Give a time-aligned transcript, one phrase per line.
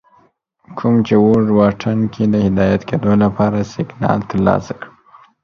[0.77, 4.91] کوم چې اوږد واټن کې د هدایت کېدو لپاره سگنال ترلاسه کوه